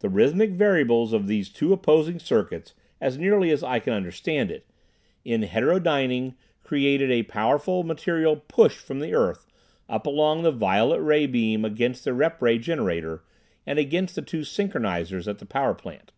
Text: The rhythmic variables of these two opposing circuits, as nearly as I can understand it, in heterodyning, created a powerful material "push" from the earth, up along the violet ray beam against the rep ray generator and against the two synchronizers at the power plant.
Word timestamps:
The 0.00 0.08
rhythmic 0.08 0.50
variables 0.50 1.12
of 1.12 1.28
these 1.28 1.48
two 1.50 1.72
opposing 1.72 2.18
circuits, 2.18 2.74
as 3.00 3.16
nearly 3.16 3.50
as 3.52 3.62
I 3.62 3.78
can 3.78 3.92
understand 3.92 4.50
it, 4.50 4.66
in 5.24 5.42
heterodyning, 5.42 6.34
created 6.64 7.12
a 7.12 7.22
powerful 7.22 7.84
material 7.84 8.34
"push" 8.48 8.74
from 8.78 8.98
the 8.98 9.14
earth, 9.14 9.46
up 9.88 10.04
along 10.04 10.42
the 10.42 10.50
violet 10.50 10.98
ray 11.00 11.26
beam 11.26 11.64
against 11.64 12.02
the 12.04 12.12
rep 12.12 12.42
ray 12.42 12.58
generator 12.58 13.22
and 13.64 13.78
against 13.78 14.16
the 14.16 14.22
two 14.22 14.40
synchronizers 14.40 15.28
at 15.28 15.38
the 15.38 15.46
power 15.46 15.74
plant. 15.74 16.10